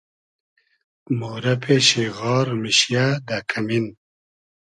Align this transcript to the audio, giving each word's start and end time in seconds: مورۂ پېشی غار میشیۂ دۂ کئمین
مورۂ 1.19 1.53
پېشی 1.61 2.05
غار 2.17 2.47
میشیۂ 2.61 3.05
دۂ 3.27 3.37
کئمین 3.49 3.85